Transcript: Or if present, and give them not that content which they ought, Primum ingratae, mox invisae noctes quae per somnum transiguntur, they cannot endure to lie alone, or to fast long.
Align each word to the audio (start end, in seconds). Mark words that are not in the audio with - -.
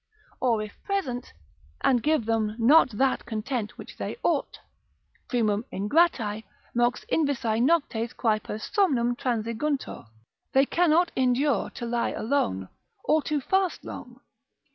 Or 0.39 0.63
if 0.63 0.81
present, 0.83 1.31
and 1.81 2.01
give 2.01 2.25
them 2.25 2.55
not 2.57 2.89
that 2.89 3.23
content 3.27 3.77
which 3.77 3.97
they 3.97 4.15
ought, 4.23 4.57
Primum 5.27 5.63
ingratae, 5.71 6.43
mox 6.73 7.05
invisae 7.11 7.61
noctes 7.61 8.13
quae 8.13 8.39
per 8.39 8.57
somnum 8.57 9.15
transiguntur, 9.15 10.07
they 10.53 10.65
cannot 10.65 11.11
endure 11.15 11.69
to 11.75 11.85
lie 11.85 12.13
alone, 12.13 12.67
or 13.03 13.21
to 13.21 13.39
fast 13.39 13.85
long. 13.85 14.19